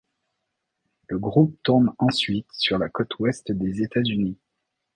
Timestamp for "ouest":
3.19-3.51